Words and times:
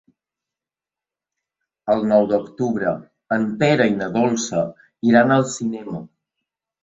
El 1.95 1.99
nou 2.11 2.25
d'octubre 2.31 2.93
en 3.37 3.45
Pere 3.59 3.87
i 3.91 3.95
na 3.99 4.09
Dolça 4.15 4.63
iran 5.11 5.35
al 5.37 5.45
cinema. 5.57 6.01